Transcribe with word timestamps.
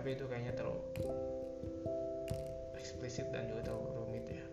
Tapi 0.00 0.16
itu 0.16 0.24
kayaknya 0.32 0.56
terlalu 0.56 0.80
eksplisit 2.72 3.28
dan 3.36 3.44
juga 3.52 3.68
terlalu 3.68 4.00
rumit 4.00 4.24
ya 4.32 4.44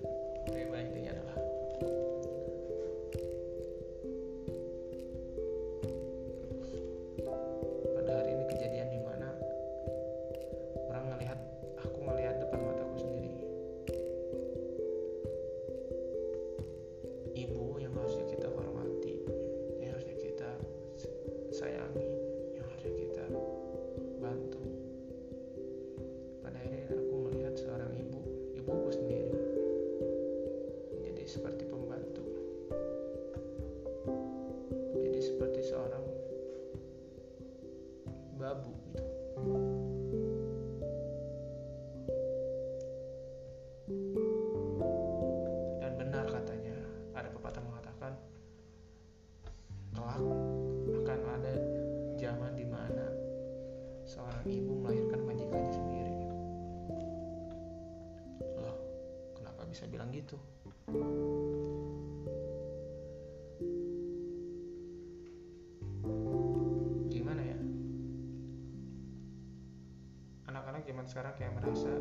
zaman 70.88 71.04
sekarang 71.04 71.36
kayak 71.36 71.52
merasa 71.60 71.92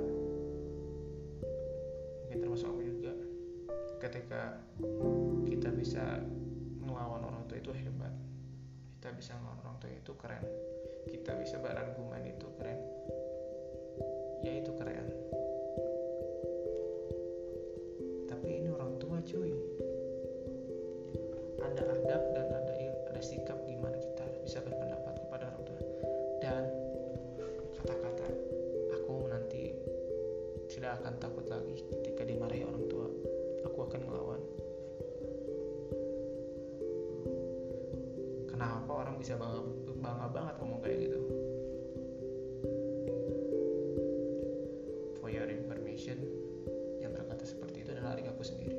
mungkin 2.23 2.39
termasuk 2.39 2.71
aku 2.71 2.83
juga 2.87 3.13
ketika 3.99 4.63
kita 5.51 5.75
bisa 5.75 6.23
melawan 6.79 7.27
orang 7.27 7.43
tua 7.51 7.59
itu 7.59 7.75
hebat 7.75 8.15
kita 9.03 9.11
bisa 9.19 9.35
melawan 9.43 9.59
orang 9.67 9.77
tua 9.83 9.91
itu 9.91 10.13
keren 10.15 10.47
kita 11.11 11.35
bisa 11.35 11.59
berargumen 11.59 12.31
itu 12.31 12.47
keren 12.55 12.79
ya 14.47 14.53
itu 14.55 14.71
keren 14.79 15.07
akan 31.07 31.23
takut 31.23 31.47
lagi 31.47 31.87
ketika 31.87 32.27
dimarahi 32.27 32.67
orang 32.67 32.83
tua. 32.91 33.07
Aku 33.71 33.79
akan 33.87 34.01
melawan 34.11 34.43
kenapa 38.51 38.91
orang 38.91 39.15
bisa 39.15 39.39
bangga 39.39 39.63
bangga 40.03 40.27
banget 40.35 40.55
ngomong 40.59 40.83
kayak 40.83 40.99
gitu? 41.07 41.21
For 45.23 45.31
your 45.31 45.47
information 45.47 46.27
yang 46.99 47.15
berkata 47.15 47.47
seperti 47.47 47.87
itu 47.87 47.95
adalah 47.95 48.19
adik 48.19 48.27
aku 48.27 48.43
sendiri 48.43 48.76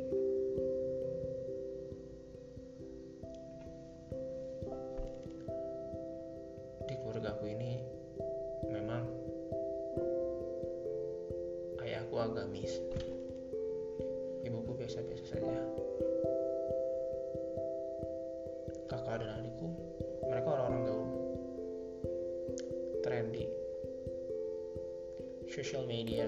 social 25.67 25.83
media 25.83 26.23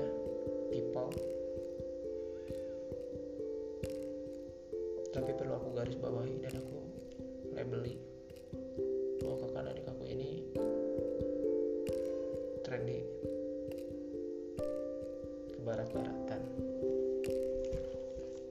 people. 0.67 1.07
Tapi 5.15 5.31
perlu 5.31 5.55
aku 5.55 5.71
garis 5.79 5.95
bawahi 5.95 6.43
dan 6.43 6.59
aku 6.59 6.83
labeli 7.55 7.95
bahwa 9.23 9.39
kakak 9.39 9.63
dan 9.63 9.71
adik 9.71 9.87
aku 9.87 10.03
ini 10.11 10.43
trendy. 12.67 12.99
Ke 15.55 15.59
barat-baratan 15.63 16.41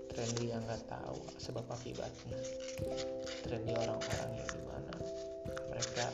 trendy 0.09 0.56
yang 0.56 0.65
nggak 0.65 0.88
tahu 0.88 1.20
sebab 1.37 1.69
akibatnya. 1.69 2.40
Trendy 3.44 3.76
orang-orang 3.76 4.40
yang 4.40 4.49
di 4.56 4.62
mana 4.64 4.94
mereka 5.69 6.08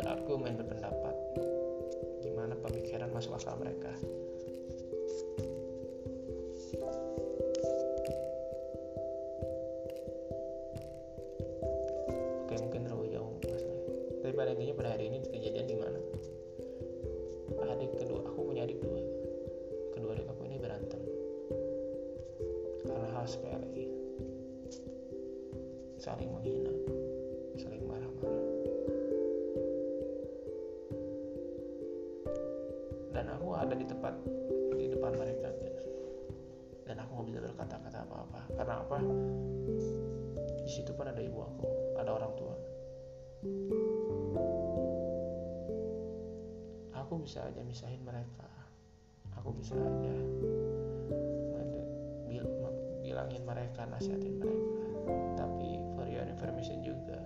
berargumen 0.00 0.56
berpendapat. 0.56 0.88
gimana 0.96 1.17
masuk 3.18 3.34
akal 3.34 3.58
mereka. 3.58 3.90
Oke 12.46 12.54
mungkin 12.62 12.86
terlalu 12.86 13.10
jauh 13.10 13.26
masalahnya 13.42 13.82
tapi 14.22 14.32
pada 14.38 14.54
intinya 14.54 14.74
pada 14.78 14.90
hari 14.94 15.10
ini 15.10 15.18
kejadian 15.34 15.66
di 15.66 15.76
mana? 15.82 15.98
Adik 17.74 17.90
kedua 17.98 18.22
aku 18.22 18.54
punya 18.54 18.62
adik 18.62 18.78
dua. 18.78 19.02
Kedua 19.98 20.14
adik 20.14 20.30
aku 20.30 20.42
ini 20.46 20.62
berantem. 20.62 21.02
Karena 22.86 23.08
hal 23.18 23.26
sepele. 23.26 23.86
Saling 25.98 26.30
menghina 26.30 26.67
ada 33.68 33.76
di 33.76 33.84
tempat 33.84 34.14
di 34.80 34.88
depan 34.88 35.12
mereka 35.12 35.52
dan 36.88 37.04
aku 37.04 37.20
bisa 37.28 37.44
berkata-kata 37.44 38.00
apa-apa. 38.08 38.40
Karena 38.56 38.74
apa? 38.80 38.96
Di 40.64 40.70
situ 40.72 40.88
pun 40.96 41.04
ada 41.04 41.20
ibu 41.20 41.44
aku 41.44 41.68
ada 42.00 42.10
orang 42.16 42.32
tua. 42.32 42.56
Aku 46.96 47.20
bisa 47.20 47.44
aja 47.44 47.60
misahin 47.60 48.00
mereka. 48.00 48.48
Aku 49.36 49.52
bisa 49.52 49.76
aja 49.76 50.16
bilangin 53.18 53.42
mereka 53.44 53.82
nasihatin 53.88 54.36
mereka. 54.36 54.84
Tapi 55.36 55.80
for 55.96 56.06
your 56.08 56.24
information 56.24 56.84
juga 56.84 57.18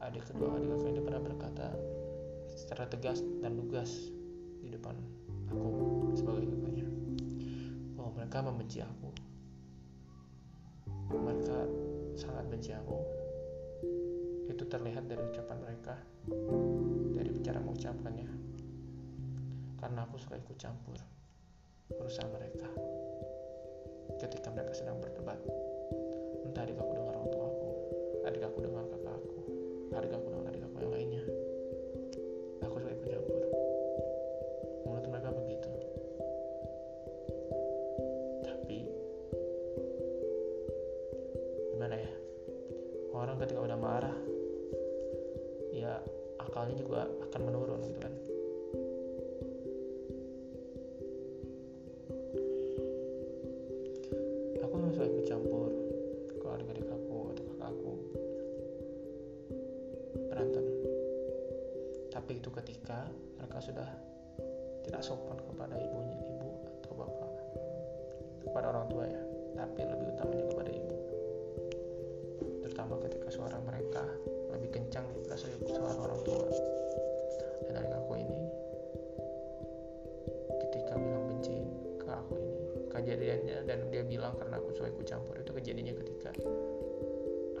adik 0.00 0.24
kedua 0.32 0.56
adik 0.56 0.72
aku 0.78 0.84
ini 0.88 1.00
pernah 1.04 1.20
berkata 1.20 1.68
secara 2.60 2.84
tegas 2.84 3.24
dan 3.40 3.56
lugas 3.56 3.88
di 4.60 4.68
depan 4.68 4.92
aku 5.48 6.12
sebagai 6.12 6.44
kakaknya. 6.44 6.84
Bahwa 7.96 8.10
mereka 8.20 8.44
membenci 8.44 8.84
aku. 8.84 9.08
Mereka 11.16 11.58
sangat 12.20 12.44
benci 12.52 12.76
aku. 12.76 13.00
Itu 14.52 14.68
terlihat 14.68 15.08
dari 15.08 15.24
ucapan 15.24 15.58
mereka 15.64 15.96
dari 17.16 17.32
cara 17.40 17.64
mengucapkannya. 17.64 18.28
Karena 19.80 20.04
aku 20.04 20.20
suka 20.20 20.36
ikut 20.36 20.56
campur 20.60 21.00
urusan 21.96 22.28
mereka. 22.28 22.68
Ketika 24.20 24.52
mereka 24.52 24.76
sedang 24.76 25.00
berdebat 25.00 25.40
entah 26.44 26.66
adik 26.66 26.82
aku 26.82 26.92
dengan 26.98 27.14
orang 27.14 27.28
tua 27.30 27.46
aku 27.46 27.68
adik 28.26 28.42
aku 28.42 28.58
dengan 28.66 28.84
kakak 28.90 29.14
aku 29.22 29.38
adik 29.94 30.12
aku 30.18 30.26
dengan 30.34 30.49
ketika 43.40 43.60
udah 43.64 43.78
marah 43.80 44.16
ya 45.72 45.96
akalnya 46.40 46.76
juga 46.76 47.08
akan 47.30 47.40
menurun 47.40 47.80
gitu 47.88 48.00
kan 48.04 48.12
dan 83.70 83.86
dia 83.86 84.02
bilang 84.02 84.34
karena 84.34 84.58
aku 84.58 84.74
suka 84.74 84.90
ikut 84.90 85.06
campur 85.06 85.38
itu 85.38 85.54
kejadiannya 85.54 85.94
ketika 86.02 86.34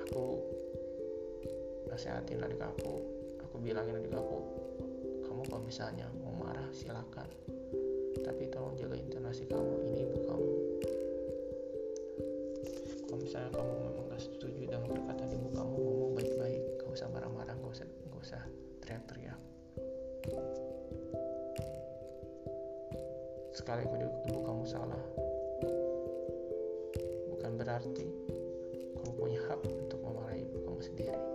aku 0.02 0.42
nasehatin 1.86 2.42
adik 2.42 2.58
aku 2.58 2.98
aku 3.38 3.62
bilangin 3.62 3.94
adik 3.94 4.18
aku 4.18 4.42
kamu 5.40 5.56
kalau 5.56 5.62
misalnya 5.64 6.04
mau 6.20 6.34
marah 6.36 6.68
silakan. 6.68 7.24
Tapi 8.20 8.50
tolong 8.52 8.76
jaga 8.76 8.92
intonasi 8.92 9.48
kamu 9.48 9.72
ini 9.88 10.04
ibu 10.04 10.18
kamu. 10.28 10.52
Kalau 13.08 13.16
misalnya 13.22 13.50
kamu 13.54 13.72
memang 13.72 14.04
gak 14.10 14.20
setuju 14.20 14.68
dengan 14.68 14.90
perkataan 14.90 15.30
ibu 15.32 15.48
kamu 15.54 15.74
ngomong 15.80 16.12
baik-baik 16.18 16.62
gak 16.82 16.90
usah 16.92 17.08
marah-marah 17.08 17.56
gak 17.56 17.72
usah 17.72 17.86
gak 17.88 18.20
usah 18.20 18.42
teriak-teriak. 18.84 19.40
Sekalipun 23.56 24.04
ibu 24.04 24.38
kamu 24.44 24.62
salah 24.68 25.29
berarti 27.70 28.10
kamu 28.98 29.10
punya 29.14 29.38
hak 29.46 29.62
untuk 29.62 30.02
memarahi 30.02 30.42
ibu 30.42 30.58
kamu 30.66 30.80
sendiri 30.82 31.29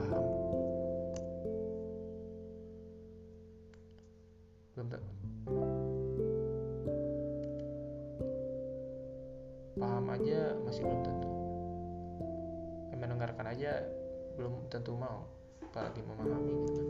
paham. 0.00 0.24
Belum 4.72 4.88
paham 9.76 10.06
aja 10.16 10.40
masih 10.64 10.82
belum 10.88 11.00
tentu. 11.04 11.30
Mendengarkan 12.96 13.46
aja 13.52 13.72
belum 14.40 14.72
tentu 14.72 14.96
mau 14.96 15.28
apalagi 15.60 16.00
memahami 16.00 16.54
gitu 16.64 16.82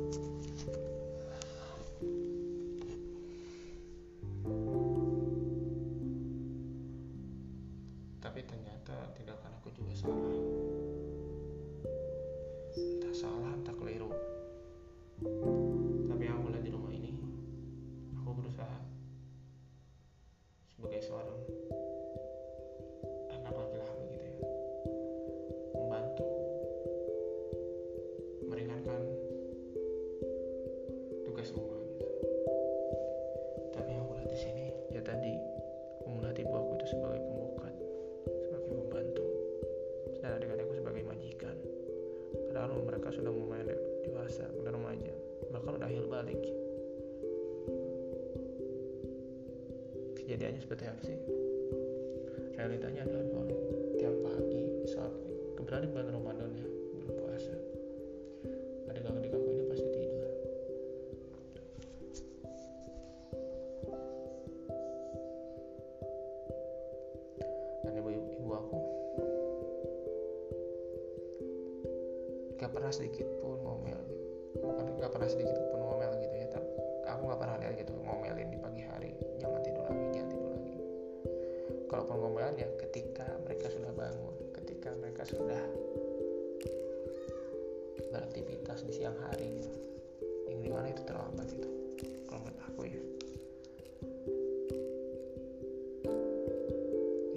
sih. 50.78 51.18
Realitanya 52.54 53.02
adalah 53.02 53.26
bahwa 53.26 53.50
tiap 53.98 54.14
pagi 54.22 54.62
saat 54.86 55.10
kebetulan 55.58 55.82
di 55.82 55.90
bulan 55.90 56.08
Ramadan 56.14 56.50
ya 56.54 56.68
bulan 56.94 57.14
puasa 57.18 57.56
adik-adik 58.86 59.34
aku 59.34 59.48
ini 59.50 59.64
pasti 59.66 59.88
tidur. 59.90 60.30
Dan 67.82 67.92
ibu, 67.98 68.08
ibu 68.14 68.50
aku 68.54 68.78
gak 72.62 72.70
pernah 72.70 72.92
sedikit 72.94 73.26
pun 73.42 73.58
ngomel. 73.58 74.00
Bukan 74.54 74.86
gak 75.02 75.10
pernah 75.10 75.26
sedikit 75.26 75.58
pun 75.74 75.82
ngomel 75.82 76.14
gitu 76.22 76.34
ya 76.38 76.46
tapi 76.54 76.70
aku 77.10 77.22
gak 77.26 77.40
pernah 77.42 77.56
lihat 77.58 77.74
gitu 77.74 77.90
ngomelin 78.06 78.19
pengembangan 82.10 82.58
ya 82.58 82.68
ketika 82.82 83.26
mereka 83.46 83.70
sudah 83.70 83.92
bangun 83.94 84.34
ketika 84.58 84.90
mereka 84.98 85.22
sudah 85.22 85.62
beraktivitas 88.10 88.82
di 88.82 88.92
siang 88.98 89.14
hari 89.30 89.62
gitu. 89.62 89.78
Yang 90.50 90.60
di 90.66 90.70
mana 90.74 90.86
itu 90.90 91.02
terlambat 91.06 91.46
itu, 91.54 91.70
kalau 92.26 92.42
menurut 92.42 92.60
aku 92.66 92.80
ya. 92.90 93.02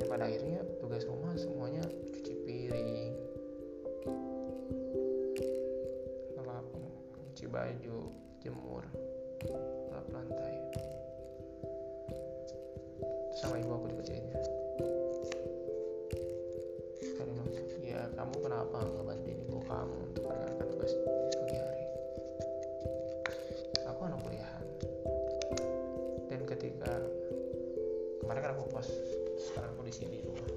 Ya 0.02 0.06
pada 0.10 0.26
akhirnya 0.26 0.66
tugas 0.82 1.06
rumah 1.06 1.38
semuanya 1.38 1.86
cuci 1.86 2.34
piring 2.42 3.14
lap 6.44 6.66
cuci 7.14 7.46
baju 7.48 8.00
jemur 8.42 8.84
lap 9.94 10.06
lantai 10.10 10.58
sama 13.34 13.58
ibu 13.58 13.72
aku 13.74 13.86
dikerjainnya 13.90 14.34
kan 14.34 14.50
ya 17.94 18.10
kamu 18.18 18.36
kenapa 18.42 18.78
nggak 18.90 19.06
bantuin 19.06 19.38
ibu 19.46 19.60
kamu 19.70 19.96
untuk 20.10 20.24
mengerjakan 20.26 20.68
tugas 20.74 20.94
pagi 21.38 21.58
hari? 21.62 21.86
Aku 23.86 24.00
anak 24.10 24.20
kuliahan. 24.26 24.66
Dan 26.32 26.42
ketika 26.50 26.92
kemarin 28.18 28.42
kan 28.42 28.52
aku 28.58 28.64
pos 28.74 28.90
sekarang 29.38 29.78
aku 29.78 29.84
di 29.86 29.94
sini 29.94 30.16
di 30.18 30.26
rumah. 30.26 30.50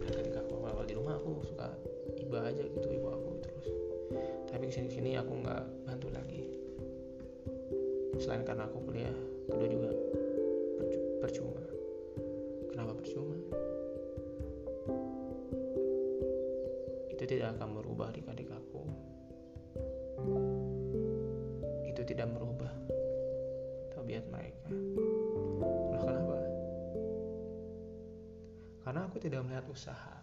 Dan 0.00 0.10
ketika 0.16 0.38
aku 0.48 0.54
awal, 0.64 0.80
-awal 0.80 0.84
di 0.88 0.94
rumah 0.96 1.14
aku 1.20 1.44
suka 1.44 1.68
iba 2.16 2.38
aja 2.40 2.62
gitu 2.64 2.88
ibu 2.88 3.08
aku 3.12 3.30
terus. 3.44 3.66
Tapi 4.48 4.64
ke 4.70 4.72
sini 4.72 4.88
sini 4.88 5.10
aku 5.20 5.32
nggak 5.44 5.64
bantu 5.84 6.08
lagi. 6.08 6.40
Selain 8.16 8.48
karena 8.48 8.64
aku 8.64 8.80
kuliah 8.80 9.16
kedua 9.44 9.68
juga 9.68 9.92
apa 12.86 12.94
percuma. 13.02 13.34
Itu 17.10 17.22
tidak 17.26 17.58
akan 17.58 17.68
merubah 17.74 18.14
di 18.14 18.22
adik 18.22 18.54
aku. 18.54 18.82
Itu 21.90 22.06
tidak 22.06 22.30
merubah 22.30 22.70
tabiat 23.90 24.22
mereka. 24.30 24.70
Lah 25.90 26.02
kenapa? 26.06 26.36
Karena 28.86 29.00
aku 29.10 29.16
tidak 29.18 29.42
melihat 29.42 29.66
usaha. 29.66 30.15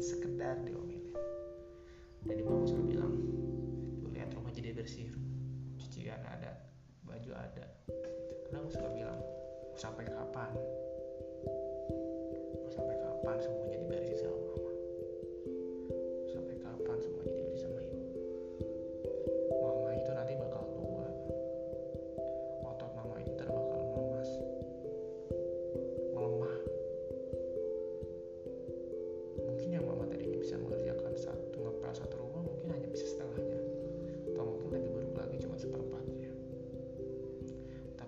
sekedar 0.00 0.56
diomelin. 0.64 1.12
Jadi 2.24 2.40
mama 2.40 2.64
suka 2.64 2.82
bilang 2.84 3.12
tuh 4.00 4.08
lihat 4.12 4.32
rumah 4.32 4.52
jadi 4.52 4.72
bersih 4.72 5.12
cucian 5.76 6.20
ada 6.24 6.56
baju 7.04 7.30
ada. 7.36 7.64
Karena 8.48 8.56
aku 8.64 8.70
suka 8.72 8.88
bilang 8.96 9.20
sampai 9.76 10.08
kapan? 10.08 10.52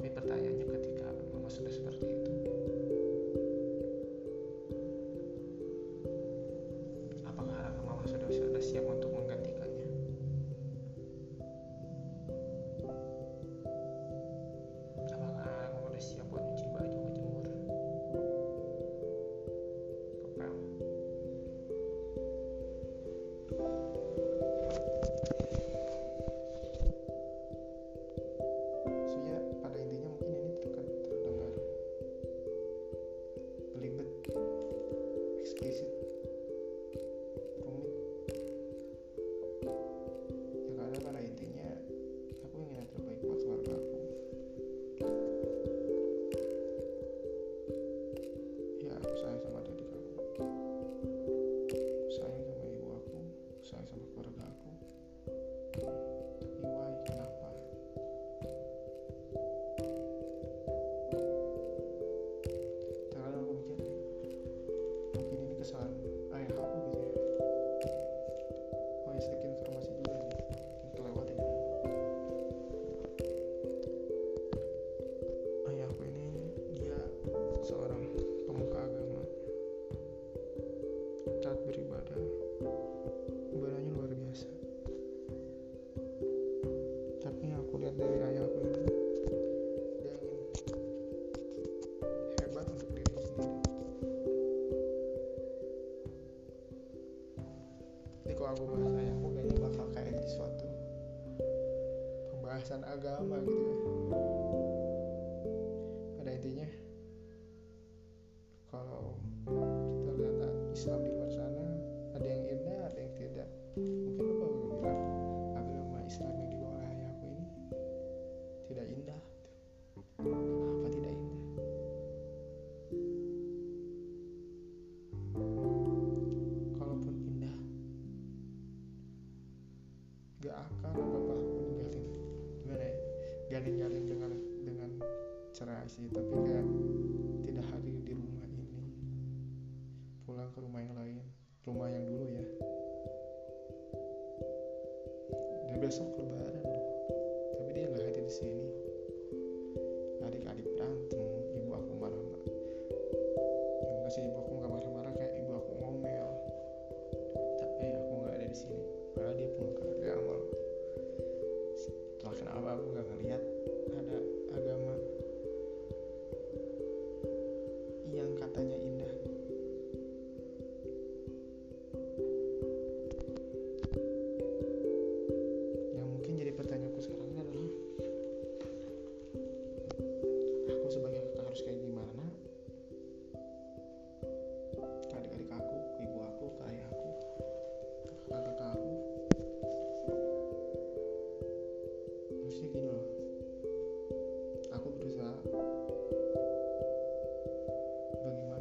tapi 0.03 0.19
pertanyaannya 0.19 0.67
ketika 0.67 1.15
memang 1.31 1.47
sudah 1.47 1.71
seperti 1.71 2.11
itu. 2.11 2.32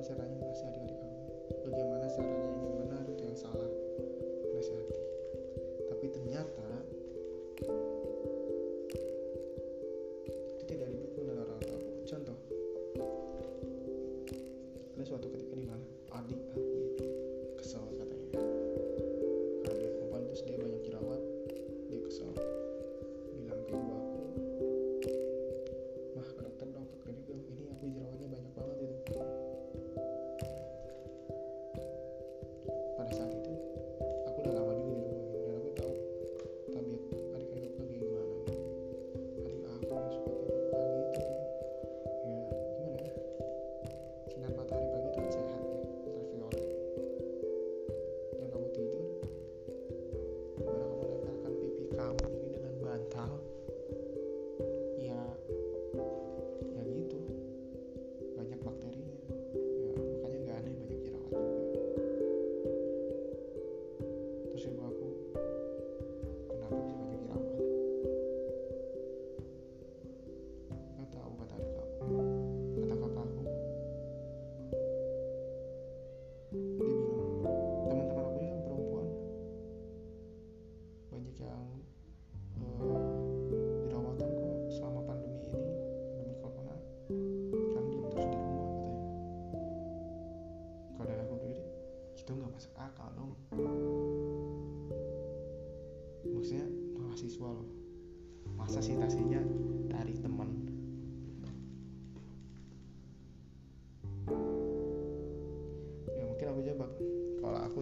cáncer 0.01 0.17
dañino. 0.17 0.40
Thank 40.23 40.35
you. 40.35 40.50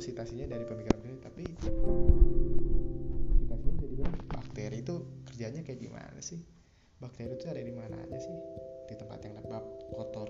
sitasinya 0.09 0.49
dari 0.49 0.65
pemikiran 0.65 0.97
bakteri 0.97 1.21
tapi 1.21 1.43
sitasinya 3.45 3.75
jadi 3.77 3.95
bakteri 4.33 4.77
itu 4.81 4.95
kerjanya 5.29 5.61
kayak 5.61 5.79
gimana 5.79 6.19
sih? 6.19 6.41
Bakteri 6.97 7.37
itu 7.37 7.45
ada 7.45 7.61
di 7.61 7.73
mana 7.73 7.95
aja 8.01 8.17
sih? 8.17 8.35
Di 8.89 8.97
tempat 8.97 9.21
yang 9.21 9.37
lembab 9.37 9.63
kotor 9.93 10.27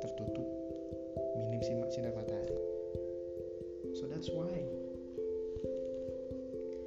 tertutup 0.00 0.46
minim 1.42 1.60
sinar 1.90 2.14
matahari. 2.14 2.56
So 3.98 4.06
that's 4.06 4.30
why. 4.30 4.54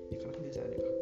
Ya 0.08 0.16
karena 0.24 0.32
kan 0.32 0.44
ada 0.48 0.93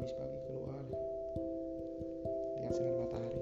Kamis 0.00 0.16
pagi 0.16 0.40
keluar 0.48 0.80
lihat 2.56 2.72
sinar 2.72 3.04
matahari. 3.04 3.39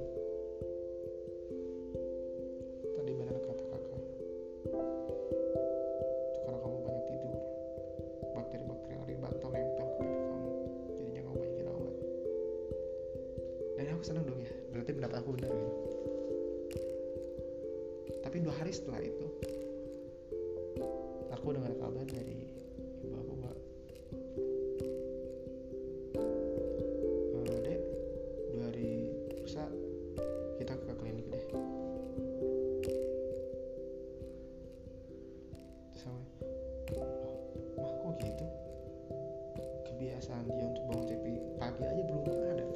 sampai 35.98 36.46
oh, 36.94 37.42
mah 37.74 37.90
kok 37.90 38.12
gitu? 38.22 38.46
Kebiasaan 39.90 40.46
dia 40.46 40.66
untuk 40.70 40.84
bangun 40.86 41.06
tapi 41.10 41.32
pagi 41.58 41.82
aja 41.82 42.02
belum 42.06 42.22
ada. 42.54 42.67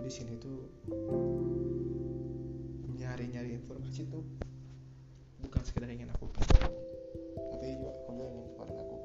di 0.00 0.08
sini 0.12 0.32
tuh 0.40 0.64
nyari-nyari 2.96 3.52
informasi 3.56 4.08
tuh 4.08 4.24
bukan 5.44 5.60
sekedar 5.64 5.88
ingin 5.92 6.08
aku 6.12 6.28
tapi 7.52 7.76
juga 7.76 7.92
kamu 8.08 8.22
ingin 8.24 8.44
keluarin 8.56 8.76
aku. 8.80 8.99